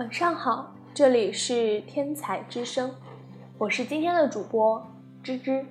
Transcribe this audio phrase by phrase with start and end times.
[0.00, 2.90] 晚上好，这里是天才之声，
[3.58, 4.82] 我是今天的主播
[5.22, 5.62] 芝芝。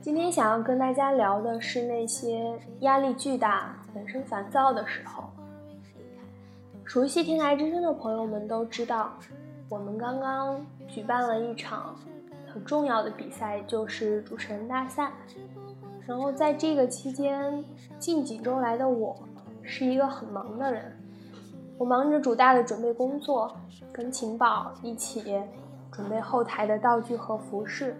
[0.00, 5.24] 今天想要跟大家聊的是那些压力巨大、人生烦躁的时候。
[6.84, 9.12] 熟悉天才之声的朋友们都知道，
[9.68, 11.94] 我们刚刚举办了一场
[12.50, 15.12] 很重要的比赛，就是主持人大赛。
[16.06, 17.62] 然后在这个期间，
[17.98, 19.14] 近几周来的我
[19.62, 20.97] 是一个很忙的人。
[21.78, 23.56] 我忙着主大的准备工作，
[23.92, 25.40] 跟晴宝一起
[25.92, 27.96] 准备后台的道具和服饰，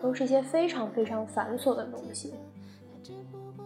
[0.00, 2.32] 都是些非常非常繁琐的东西。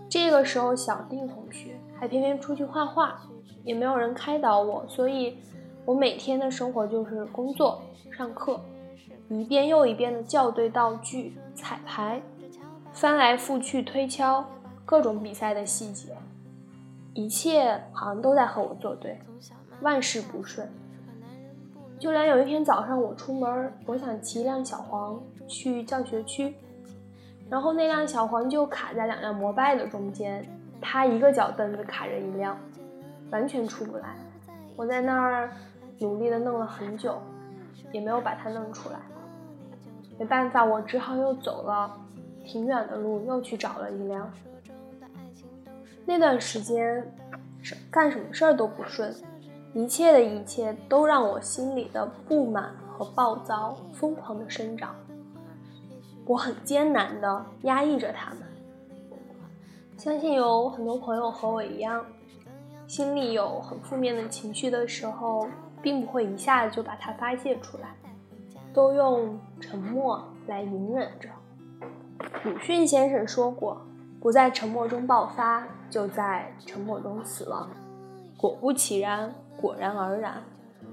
[0.08, 3.20] 这个时候，小丁同学还偏偏出去画画，
[3.62, 5.38] 也没有人开导我，所以
[5.84, 8.60] 我每天的生活就是工作、上课，
[9.28, 12.20] 一遍又一遍的校对道具、彩排，
[12.92, 14.44] 翻来覆去推敲
[14.84, 16.16] 各种比赛的细节。
[17.14, 19.18] 一切好像都在和我作对，
[19.80, 20.68] 万事不顺。
[21.98, 26.54] 就连有一天早上我出门，我想骑一辆小黄去教学区，
[27.48, 30.44] 然后那辆小黄就卡在两辆摩拜的中间，
[30.80, 32.58] 它一个脚蹬子卡着一辆，
[33.30, 34.16] 完全出不来。
[34.76, 35.50] 我在那儿
[36.00, 37.16] 努力的弄了很久，
[37.92, 38.98] 也没有把它弄出来。
[40.18, 41.96] 没办法，我只好又走了
[42.44, 44.30] 挺远的路，又去找了一辆。
[46.06, 47.02] 那段时间，
[47.90, 49.14] 干什么事儿都不顺，
[49.72, 54.94] 一切的一切都让我心里的不满和暴躁疯狂的生长。
[56.26, 58.40] 我很艰难的压抑着他们。
[59.96, 62.04] 相信有很多朋友和我一样，
[62.86, 65.48] 心里有很负面的情绪的时候，
[65.80, 67.94] 并不会一下子就把它发泄出来，
[68.74, 71.28] 都用沉默来隐忍着。
[72.44, 73.80] 鲁迅先生说过。
[74.24, 77.68] 不在沉默中爆发，就在沉默中死亡。
[78.38, 79.30] 果不其然，
[79.60, 80.42] 果然而然，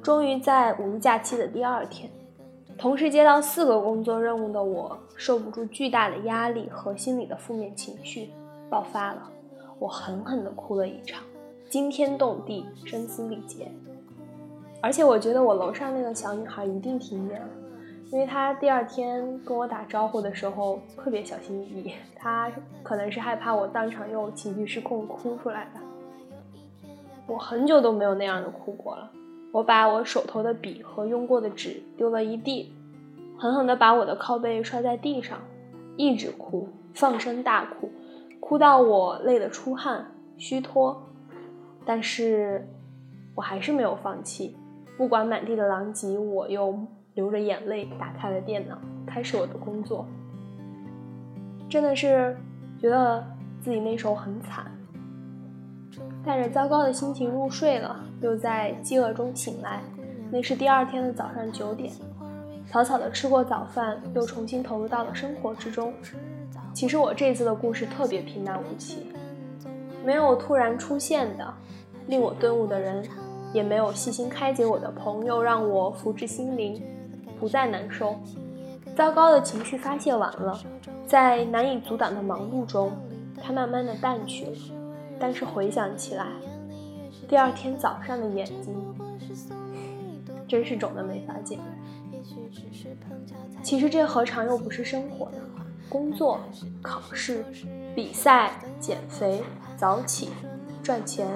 [0.04, 2.12] 终于在五一假期的第二天，
[2.78, 8.32] 同时接到四个工作任务的我，受不住巨大的压力和心里的负面情绪，
[8.70, 9.32] 爆发了。
[9.80, 11.24] 我狠狠地哭了一场，
[11.70, 13.72] 惊天动地，声嘶力竭。
[14.82, 17.48] 而且我觉得我楼上那个小女孩一定听见了。
[18.12, 22.52] 因为他第二天跟我打招呼的时候特别小心翼翼，他
[22.84, 25.80] 可能是害怕我当场又情绪失控哭出来的。
[27.26, 29.10] 我很久都没有那样的哭过了。
[29.54, 32.74] 我把我手头的笔和用过的纸丢了一地，
[33.38, 35.40] 狠狠地把我的靠背摔在地上，
[35.96, 37.90] 一直哭，放声大哭，
[38.42, 40.06] 哭到我累得出汗
[40.38, 41.02] 虚脱。
[41.86, 42.68] 但是
[43.36, 44.58] 我还是没有放弃，
[44.98, 46.78] 不管满地的狼藉，我又。
[47.14, 50.06] 流着眼泪打开了电脑，开始我的工作。
[51.70, 52.38] 真的是
[52.80, 53.24] 觉得
[53.62, 54.72] 自己那时候很惨，
[56.26, 59.82] 带着糟糕的心情入睡了，又在饥饿中醒来。
[60.32, 61.92] 那是第二天的早上九点，
[62.66, 65.94] 草草的吃过早饭，又重新投入到了生活之中。
[66.74, 69.08] 其实我这次的故事特别平淡无奇，
[70.06, 71.54] 没有突然出现的
[72.08, 73.06] 令我顿悟的人，
[73.54, 76.82] 也没有细心开解我的朋友，让我福至心灵。
[77.42, 78.16] 不再难受，
[78.96, 80.62] 糟糕的情绪发泄完了，
[81.08, 82.92] 在难以阻挡的忙碌中，
[83.42, 84.52] 它慢慢的淡去了。
[85.20, 86.28] 但是回想起来，
[87.28, 88.76] 第二天早上的眼睛，
[90.48, 91.58] 真是肿的没法见。
[93.64, 95.40] 其实这何尝又不是生活呢？
[95.90, 96.40] 工作、
[96.80, 97.44] 考试、
[97.96, 99.42] 比赛、减肥、
[99.76, 100.30] 早起、
[100.84, 101.28] 赚钱，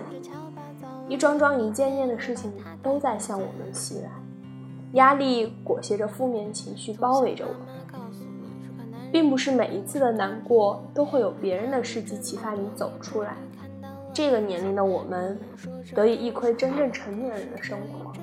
[1.10, 4.12] 一桩桩一件件的事情都在向我们袭来。
[4.96, 7.54] 压力裹挟着负面情绪包围着我，
[9.12, 13.38] 并不是每一次的难过都会有别人的事迹启发你走出来。
[14.14, 15.38] 这个年龄的我们，
[15.94, 18.14] 得以一窥真正成年人的生活。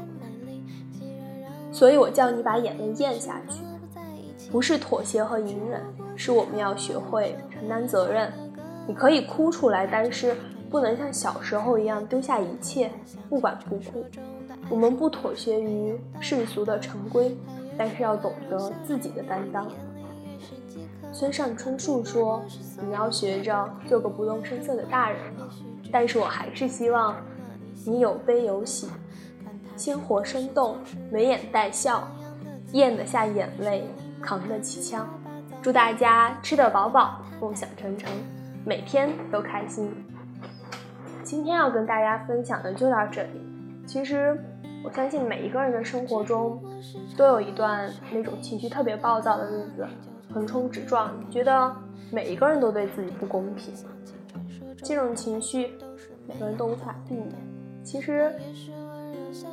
[1.71, 3.63] 所以我叫你把眼泪咽下去，
[4.51, 5.83] 不是妥协和隐忍，
[6.17, 8.33] 是我们要学会承担责任。
[8.87, 10.35] 你可以哭出来，但是
[10.71, 12.91] 不能像小时候一样丢下一切，
[13.29, 14.05] 不管不顾。
[14.73, 17.37] 我们不妥协于世俗的成规，
[17.77, 19.71] 但是要懂得自己的担当。
[21.13, 22.43] 村上春树说
[22.83, 25.47] ：“你要学着做个不动声色的大人了。”
[25.93, 27.15] 但是我还是希望
[27.85, 28.89] 你有悲有喜，
[29.77, 30.79] 鲜活生动，
[31.11, 32.09] 眉眼带笑，
[32.73, 33.85] 咽得下眼泪，
[34.23, 35.07] 扛得起枪。
[35.61, 38.11] 祝大家吃得饱饱，梦想成成，
[38.65, 39.93] 每天都开心。
[41.23, 43.87] 今天要跟大家分享的就到这里。
[43.87, 44.43] 其实。
[44.85, 46.61] 我相信每一个人的生活中，
[47.17, 49.87] 都有一段那种情绪特别暴躁的日子，
[50.33, 51.75] 横冲直撞，觉得
[52.11, 53.73] 每一个人都对自己不公平。
[54.83, 55.73] 这种情绪，
[56.27, 57.31] 每个人都无法避免。
[57.85, 58.33] 其实，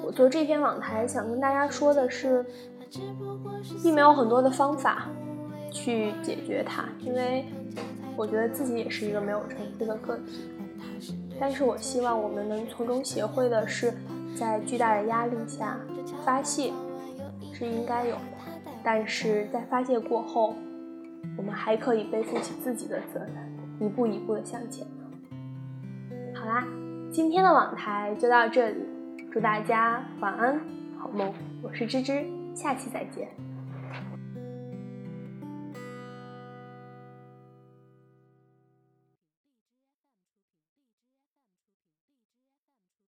[0.04, 2.44] 我做这篇网台想跟大家说的是，
[3.84, 5.08] 并没有很多的方法
[5.72, 7.46] 去解决它，因为
[8.18, 10.50] 我觉得自己也是一个没有成绩的个体。
[11.40, 13.94] 但是我希望我们能从中学会的是，
[14.40, 15.78] 在巨大的压力下
[16.24, 16.72] 发泄
[17.52, 18.22] 是应该有的，
[18.82, 20.56] 但是在发泄过后，
[21.38, 23.36] 我们还可以背负起自己的责任，
[23.82, 24.88] 一步一步的向前。
[26.34, 26.66] 好啦，
[27.12, 28.86] 今天的网台就到这里，
[29.30, 30.58] 祝大家晚安
[30.98, 31.34] 好梦。
[31.62, 32.26] 我是芝芝，
[32.56, 33.28] 下期再见。